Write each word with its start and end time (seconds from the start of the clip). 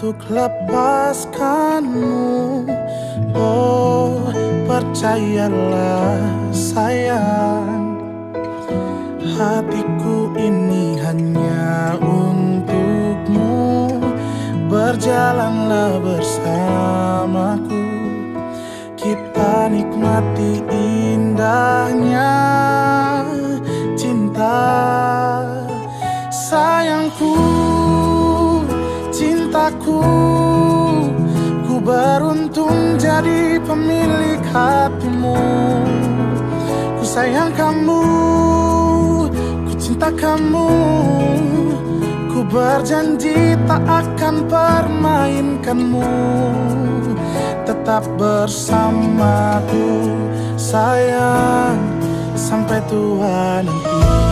untuk 0.00 0.32
lepaskanmu. 0.32 2.64
Oh 3.36 4.32
percayalah 4.64 6.24
sayang. 6.56 8.00
Hatiku 9.36 10.32
ini 10.40 10.96
hanya 11.04 12.00
untukmu. 12.00 14.00
Berjalanlah 14.72 16.00
bersamaku. 16.00 17.84
Kita 18.96 19.68
nikmati 19.68 20.64
indahnya 20.64 22.32
cintaku 29.60 30.00
Ku 31.68 31.76
beruntung 31.84 32.96
jadi 33.00 33.60
pemilik 33.60 34.40
hatimu. 34.52 35.36
Ku 36.98 37.04
sayang 37.04 37.52
kamu, 37.56 38.04
ku 39.68 39.72
cinta 39.80 40.12
kamu. 40.12 40.72
Ku 42.32 42.40
berjanji 42.48 43.56
tak 43.64 43.80
akan 43.84 44.44
permainkanmu. 44.48 46.12
Tetap 47.64 48.02
bersamaku 48.18 50.10
sayang 50.58 51.78
Sampai 52.34 52.82
tua 52.90 53.62
nanti 53.62 54.29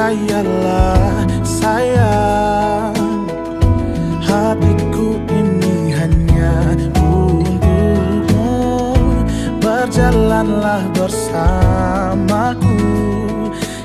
percayalah 0.00 1.28
sayang 1.44 2.96
Hatiku 4.24 5.20
ini 5.28 5.92
hanya 5.92 6.72
untukmu. 6.96 8.48
Berjalanlah 9.60 10.88
bersamaku 10.96 12.80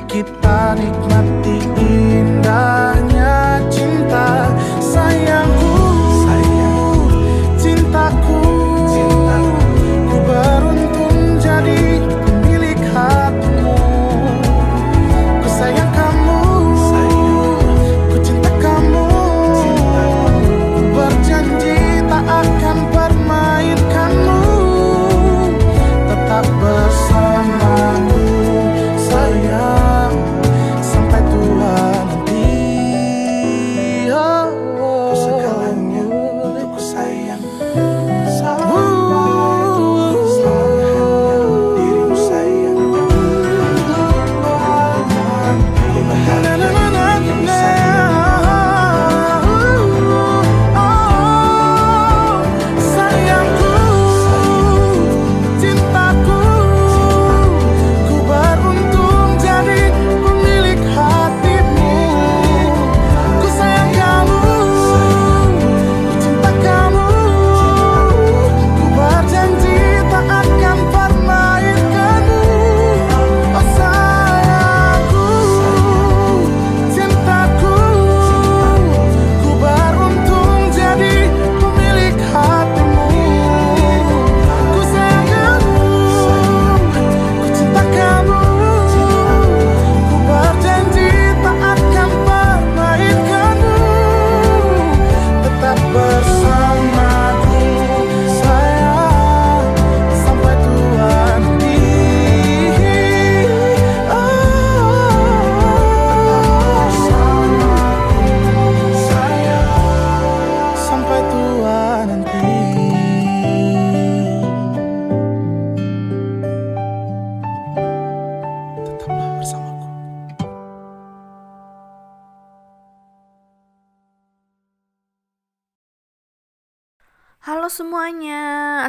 Kita 0.07 0.79
nikmati 0.79 1.59
indahnya 1.83 3.59
cinta. 3.67 4.55
Sayangku, 4.79 5.54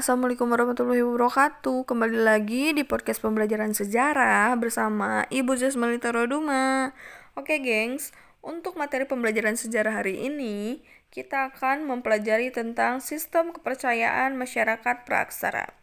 Assalamualaikum 0.06 0.54
warahmatullahi 0.54 1.02
wabarakatuh 1.02 1.82
Kembali 1.82 2.22
lagi 2.22 2.70
di 2.70 2.86
podcast 2.86 3.18
pembelajaran 3.18 3.74
sejarah 3.74 4.54
bersama 4.54 5.26
Ibu 5.34 5.58
Jasmali 5.58 5.98
Taroduma 5.98 6.94
Oke 7.34 7.58
gengs, 7.58 8.14
untuk 8.38 8.78
materi 8.78 9.02
pembelajaran 9.02 9.58
sejarah 9.58 9.98
hari 9.98 10.30
ini 10.30 10.78
Kita 11.10 11.50
akan 11.50 11.90
mempelajari 11.90 12.54
tentang 12.54 13.02
sistem 13.02 13.50
kepercayaan 13.50 14.38
masyarakat 14.38 15.02
praaksara 15.02 15.74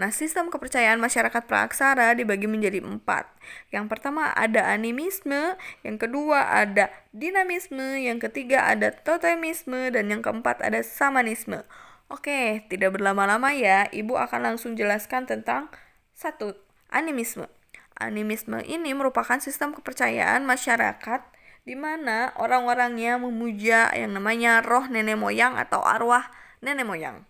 Nah, 0.00 0.08
sistem 0.08 0.48
kepercayaan 0.48 0.96
masyarakat 0.96 1.44
praaksara 1.44 2.12
dibagi 2.12 2.44
menjadi 2.44 2.84
empat. 2.84 3.32
Yang 3.72 3.88
pertama 3.88 4.28
ada 4.36 4.68
animisme, 4.68 5.56
yang 5.80 5.96
kedua 5.96 6.52
ada 6.52 6.92
dinamisme, 7.16 8.04
yang 8.04 8.20
ketiga 8.20 8.68
ada 8.68 8.92
totemisme, 8.92 9.88
dan 9.88 10.12
yang 10.12 10.20
keempat 10.20 10.60
ada 10.60 10.84
samanisme. 10.84 11.64
Oke, 12.06 12.62
tidak 12.70 12.94
berlama-lama 12.94 13.50
ya, 13.50 13.90
Ibu 13.90 14.14
akan 14.14 14.54
langsung 14.54 14.78
jelaskan 14.78 15.26
tentang 15.26 15.66
satu 16.14 16.54
animisme. 16.86 17.50
Animisme 17.98 18.62
ini 18.62 18.94
merupakan 18.94 19.42
sistem 19.42 19.74
kepercayaan 19.74 20.46
masyarakat 20.46 21.20
di 21.66 21.74
mana 21.74 22.30
orang-orangnya 22.38 23.18
memuja 23.18 23.90
yang 23.90 24.14
namanya 24.14 24.62
roh 24.62 24.86
nenek 24.86 25.18
moyang 25.18 25.58
atau 25.58 25.82
arwah 25.82 26.30
nenek 26.62 26.86
moyang. 26.86 27.26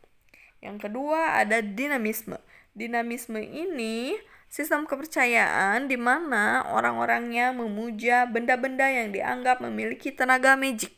Yang 0.60 0.90
kedua 0.90 1.40
ada 1.40 1.64
dinamisme. 1.64 2.36
Dinamisme 2.76 3.40
ini 3.40 4.12
sistem 4.52 4.84
kepercayaan 4.84 5.88
di 5.88 5.96
mana 5.96 6.68
orang-orangnya 6.68 7.56
memuja 7.56 8.28
benda-benda 8.28 8.92
yang 8.92 9.08
dianggap 9.08 9.64
memiliki 9.64 10.12
tenaga 10.12 10.52
magic. 10.52 10.92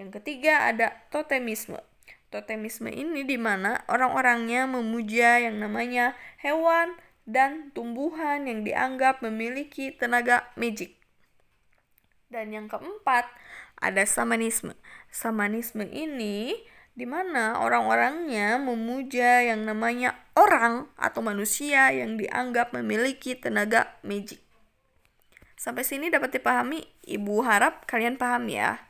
Yang 0.00 0.16
ketiga 0.22 0.64
ada 0.64 0.96
totemisme. 1.12 1.89
Totemisme 2.30 2.94
ini 2.94 3.26
di 3.26 3.34
mana 3.34 3.82
orang-orangnya 3.90 4.70
memuja 4.70 5.42
yang 5.42 5.58
namanya 5.58 6.14
hewan 6.38 6.94
dan 7.26 7.74
tumbuhan 7.74 8.46
yang 8.46 8.62
dianggap 8.62 9.18
memiliki 9.18 9.90
tenaga 9.90 10.46
magic. 10.54 10.94
Dan 12.30 12.54
yang 12.54 12.70
keempat, 12.70 13.26
ada 13.82 14.06
samanisme. 14.06 14.78
Samanisme 15.10 15.82
ini 15.90 16.54
di 16.94 17.06
mana 17.06 17.58
orang-orangnya 17.58 18.62
memuja 18.62 19.42
yang 19.42 19.66
namanya 19.66 20.14
orang 20.38 20.86
atau 20.94 21.22
manusia 21.22 21.90
yang 21.90 22.14
dianggap 22.14 22.70
memiliki 22.70 23.34
tenaga 23.34 23.98
magic. 24.06 24.38
Sampai 25.58 25.82
sini 25.82 26.08
dapat 26.08 26.38
dipahami? 26.38 26.86
Ibu 27.04 27.42
harap 27.42 27.84
kalian 27.90 28.16
paham 28.16 28.46
ya. 28.48 28.89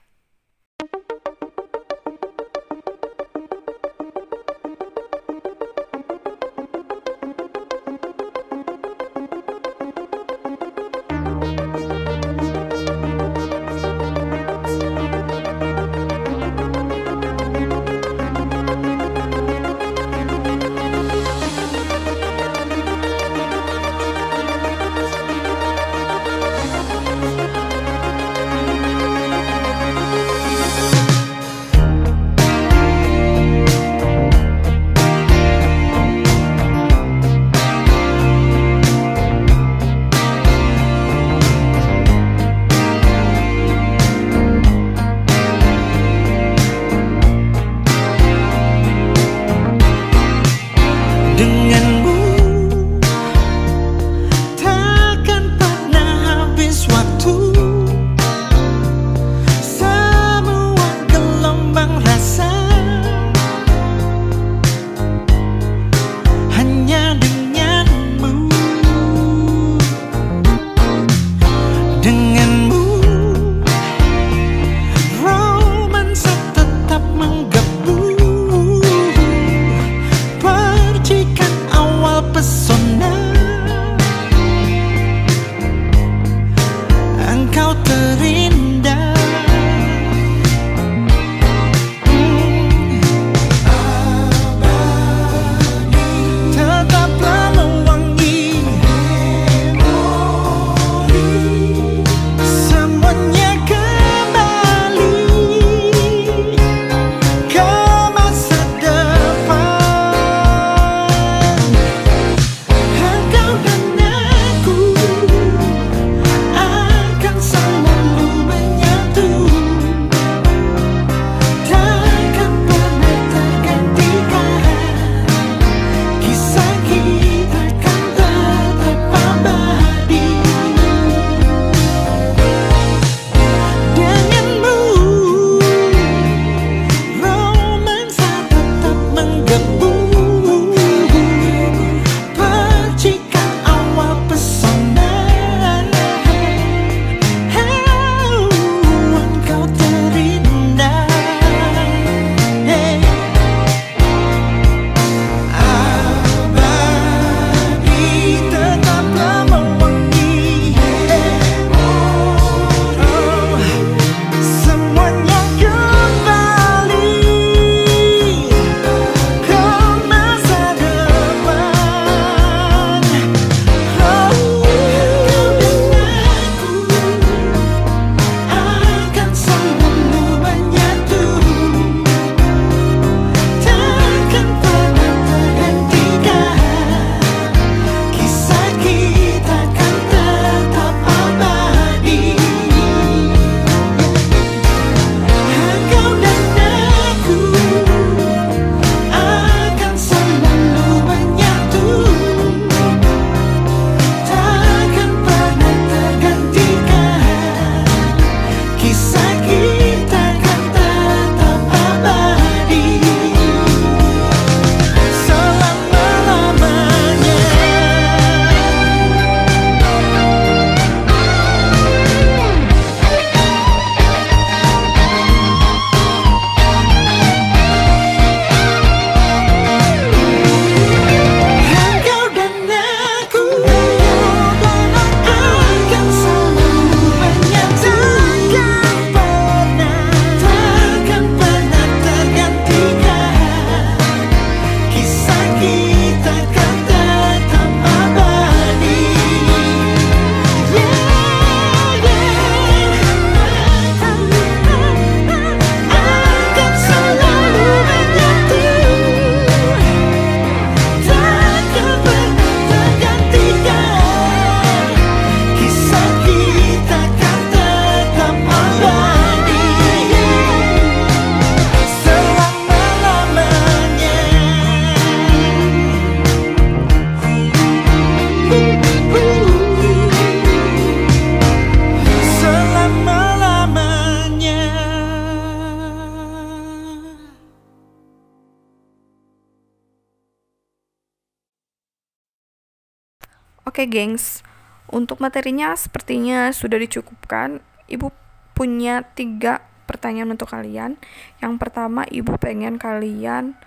Oke, 293.69 293.85
gengs. 293.87 294.45
Untuk 294.91 295.23
materinya 295.23 295.77
sepertinya 295.79 296.51
sudah 296.51 296.81
dicukupkan. 296.81 297.63
Ibu 297.87 298.11
punya 298.57 299.07
tiga 299.15 299.63
pertanyaan 299.87 300.35
untuk 300.35 300.51
kalian. 300.51 300.99
Yang 301.39 301.55
pertama, 301.59 302.07
ibu 302.11 302.35
pengen 302.39 302.79
kalian 302.79 303.59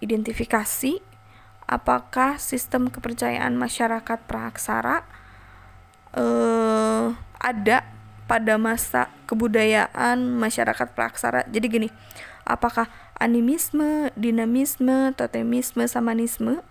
identifikasi 0.00 1.04
apakah 1.70 2.40
sistem 2.40 2.90
kepercayaan 2.90 3.54
masyarakat 3.54 4.18
praksara 4.26 5.06
eh, 6.16 7.06
ada 7.38 7.78
pada 8.26 8.54
masa 8.58 9.10
kebudayaan 9.26 10.18
masyarakat 10.38 10.88
praksara. 10.94 11.46
Jadi 11.50 11.66
gini, 11.66 11.88
apakah 12.46 12.90
animisme, 13.18 14.10
dinamisme, 14.18 15.14
totemisme, 15.14 15.86
samanisme 15.86 16.62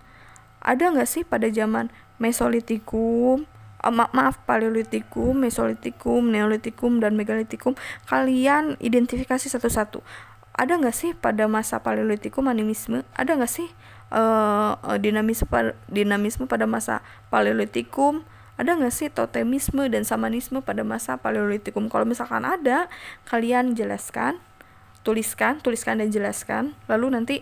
ada 0.60 0.92
nggak 0.92 1.08
sih 1.08 1.22
pada 1.24 1.48
zaman 1.48 1.88
Mesolitikum, 2.20 3.48
uh, 3.80 3.92
ma 3.92 4.12
maaf 4.12 4.38
Paleolitikum, 4.44 5.32
Mesolitikum, 5.40 6.28
Neolitikum 6.28 7.00
dan 7.00 7.16
Megalitikum? 7.16 7.74
Kalian 8.04 8.76
identifikasi 8.78 9.48
satu-satu. 9.48 10.04
Ada 10.52 10.76
nggak 10.76 10.92
sih 10.92 11.10
pada 11.16 11.48
masa 11.48 11.80
Paleolitikum 11.80 12.44
animisme? 12.44 13.08
Ada 13.16 13.40
nggak 13.40 13.48
sih 13.48 13.72
uh, 14.12 14.76
dinamisme 15.00 15.48
dinamisme 15.88 16.44
pada 16.44 16.68
masa 16.68 17.00
Paleolitikum? 17.32 18.22
Ada 18.60 18.76
nggak 18.76 18.92
sih 18.92 19.08
totemisme 19.08 19.88
dan 19.88 20.04
samanisme 20.04 20.60
pada 20.60 20.84
masa 20.84 21.16
Paleolitikum? 21.16 21.88
Kalau 21.88 22.04
misalkan 22.04 22.44
ada, 22.44 22.92
kalian 23.24 23.72
jelaskan, 23.72 24.36
tuliskan, 25.00 25.64
tuliskan 25.64 25.96
dan 25.96 26.12
jelaskan. 26.12 26.76
Lalu 26.84 27.06
nanti 27.16 27.36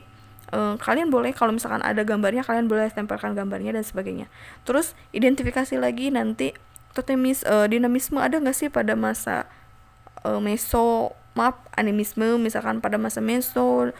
Uh, 0.48 0.80
kalian 0.80 1.12
boleh 1.12 1.36
kalau 1.36 1.52
misalkan 1.52 1.84
ada 1.84 2.00
gambarnya 2.08 2.40
kalian 2.40 2.72
boleh 2.72 2.88
tempelkan 2.88 3.36
gambarnya 3.36 3.76
dan 3.76 3.84
sebagainya. 3.84 4.32
Terus 4.64 4.96
identifikasi 5.12 5.76
lagi 5.76 6.08
nanti 6.08 6.56
totemis 6.96 7.44
uh, 7.44 7.68
dinamisme 7.68 8.16
ada 8.16 8.40
nggak 8.40 8.56
sih 8.56 8.68
pada 8.72 8.96
masa 8.96 9.44
uh, 10.24 10.40
meso 10.40 11.12
maaf 11.36 11.60
animisme 11.76 12.40
misalkan 12.40 12.80
pada 12.80 12.96
masa 12.96 13.20
meso 13.20 13.92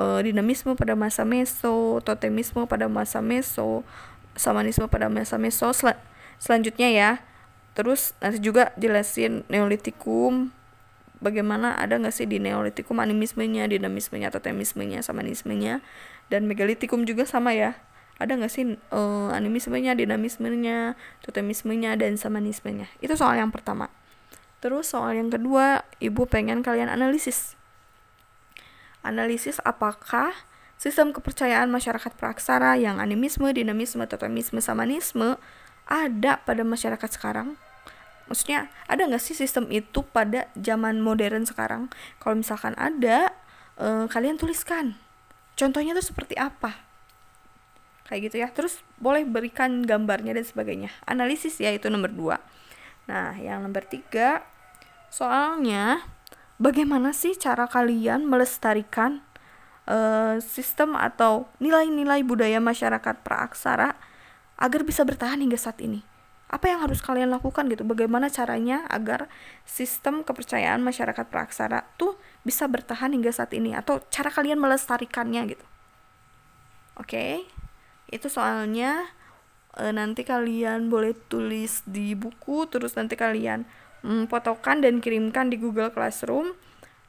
uh, 0.00 0.20
dinamisme 0.24 0.72
pada 0.74 0.96
masa 0.96 1.22
meso 1.28 2.00
totemisme 2.02 2.64
pada 2.64 2.88
masa 2.88 3.20
meso 3.20 3.84
samanisme 4.34 4.88
pada 4.88 5.12
masa 5.12 5.36
meso 5.36 5.68
Sel 5.76 5.94
selanjutnya 6.40 6.88
ya. 6.90 7.10
Terus 7.76 8.18
nanti 8.18 8.42
juga 8.42 8.74
jelasin 8.74 9.46
neolitikum 9.46 10.50
bagaimana 11.20 11.76
ada 11.76 12.00
nggak 12.00 12.12
sih 12.12 12.26
di 12.26 12.40
neolitikum 12.40 12.96
animismenya, 12.98 13.68
dinamismenya, 13.68 14.32
totemismenya, 14.32 15.04
samanismenya, 15.04 15.84
dan 16.32 16.48
megalitikum 16.48 17.04
juga 17.04 17.28
sama 17.28 17.52
ya. 17.54 17.76
Ada 18.20 18.36
nggak 18.36 18.52
sih 18.52 18.76
uh, 18.92 19.32
animismenya, 19.32 19.96
dinamismenya, 19.96 20.96
totemismenya, 21.24 21.96
dan 21.96 22.20
samanismenya? 22.20 22.92
Itu 23.00 23.16
soal 23.16 23.40
yang 23.40 23.48
pertama. 23.48 23.88
Terus 24.60 24.92
soal 24.92 25.16
yang 25.16 25.32
kedua, 25.32 25.88
ibu 26.04 26.28
pengen 26.28 26.60
kalian 26.60 26.92
analisis. 26.92 27.56
Analisis 29.00 29.56
apakah 29.64 30.36
sistem 30.76 31.16
kepercayaan 31.16 31.72
masyarakat 31.72 32.12
praksara 32.16 32.76
yang 32.76 33.00
animisme, 33.00 33.48
dinamisme, 33.56 34.04
totemisme, 34.04 34.60
samanisme 34.60 35.40
ada 35.88 36.38
pada 36.44 36.60
masyarakat 36.60 37.08
sekarang 37.08 37.56
maksudnya 38.30 38.70
ada 38.86 39.02
nggak 39.10 39.18
sih 39.18 39.34
sistem 39.34 39.66
itu 39.74 40.06
pada 40.06 40.46
zaman 40.54 41.02
modern 41.02 41.42
sekarang? 41.42 41.90
Kalau 42.22 42.38
misalkan 42.38 42.78
ada 42.78 43.34
eh, 43.74 44.06
kalian 44.06 44.38
tuliskan. 44.38 44.94
Contohnya 45.58 45.92
tuh 45.98 46.06
seperti 46.06 46.38
apa? 46.38 46.78
Kayak 48.06 48.30
gitu 48.30 48.36
ya. 48.38 48.48
Terus 48.54 48.78
boleh 49.02 49.26
berikan 49.26 49.82
gambarnya 49.82 50.38
dan 50.38 50.46
sebagainya. 50.46 50.94
Analisis 51.10 51.58
ya 51.58 51.74
itu 51.74 51.90
nomor 51.90 52.14
dua. 52.14 52.38
Nah 53.10 53.34
yang 53.34 53.66
nomor 53.66 53.82
tiga 53.82 54.46
soalnya 55.10 56.06
bagaimana 56.62 57.10
sih 57.10 57.34
cara 57.34 57.66
kalian 57.66 58.30
melestarikan 58.30 59.26
uh, 59.90 60.38
sistem 60.38 60.94
atau 60.94 61.50
nilai-nilai 61.58 62.22
budaya 62.22 62.62
masyarakat 62.62 63.26
praaksara 63.26 63.98
agar 64.54 64.80
bisa 64.86 65.02
bertahan 65.02 65.42
hingga 65.42 65.58
saat 65.58 65.82
ini 65.82 66.06
apa 66.50 66.66
yang 66.66 66.82
harus 66.82 66.98
kalian 66.98 67.30
lakukan 67.30 67.70
gitu? 67.70 67.86
Bagaimana 67.86 68.26
caranya 68.26 68.82
agar 68.90 69.30
sistem 69.62 70.26
kepercayaan 70.26 70.82
masyarakat 70.82 71.30
praksara 71.30 71.86
tuh 71.94 72.18
bisa 72.42 72.66
bertahan 72.66 73.14
hingga 73.14 73.30
saat 73.30 73.54
ini? 73.54 73.70
Atau 73.78 74.02
cara 74.10 74.34
kalian 74.34 74.58
melestarikannya 74.58 75.54
gitu? 75.54 75.66
Oke 76.98 77.06
okay? 77.06 77.34
itu 78.10 78.26
soalnya 78.26 79.06
e, 79.78 79.94
nanti 79.94 80.26
kalian 80.26 80.90
boleh 80.90 81.14
tulis 81.30 81.86
di 81.86 82.18
buku 82.18 82.66
terus 82.66 82.98
nanti 82.98 83.14
kalian 83.14 83.64
mm, 84.02 84.26
fotokan 84.26 84.82
dan 84.82 84.98
kirimkan 84.98 85.48
di 85.48 85.56
Google 85.56 85.94
Classroom 85.94 86.52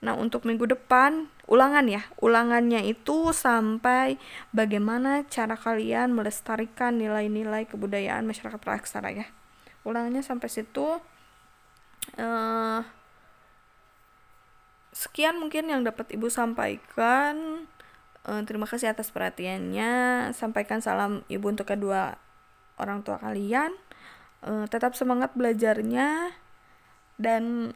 nah 0.01 0.17
untuk 0.17 0.50
minggu 0.50 0.65
depan 0.65 1.29
ulangan 1.51 1.86
ya. 1.86 2.01
Ulangannya 2.24 2.88
itu 2.88 3.36
sampai 3.36 4.15
bagaimana 4.55 5.27
cara 5.27 5.60
kalian 5.60 6.15
melestarikan 6.15 6.96
nilai-nilai 6.96 7.67
kebudayaan 7.67 8.24
masyarakat 8.24 8.58
praksara 8.58 9.12
ya. 9.12 9.27
Ulangannya 9.84 10.24
sampai 10.24 10.48
situ 10.48 11.03
uh, 12.17 12.81
sekian 14.96 15.39
mungkin 15.39 15.67
yang 15.67 15.84
dapat 15.84 16.15
ibu 16.15 16.31
sampaikan. 16.31 17.67
Uh, 18.22 18.41
terima 18.48 18.70
kasih 18.70 18.96
atas 18.96 19.12
perhatiannya. 19.12 20.29
Sampaikan 20.31 20.79
salam 20.79 21.27
ibu 21.27 21.51
untuk 21.51 21.67
kedua 21.67 22.15
orang 22.79 23.03
tua 23.03 23.20
kalian. 23.20 23.75
Uh, 24.39 24.65
tetap 24.72 24.96
semangat 24.96 25.36
belajarnya. 25.36 26.31
Dan 27.22 27.75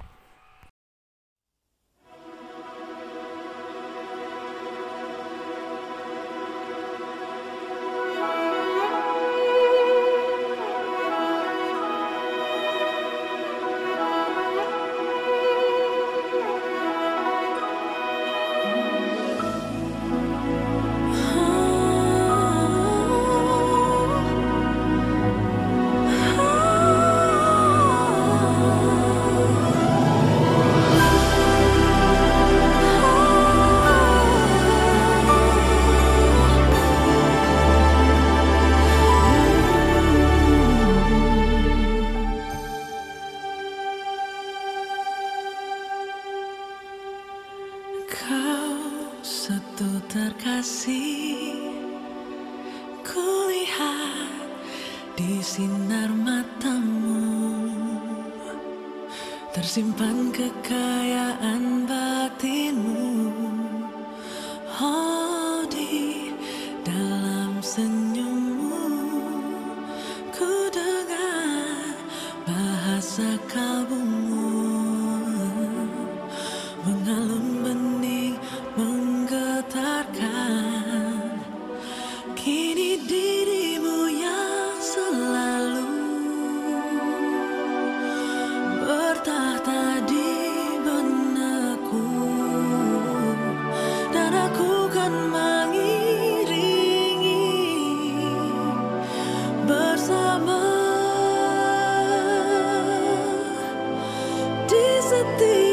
ti. 105.37 105.70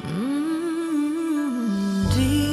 Di 0.00 0.08
dalam 2.14 2.49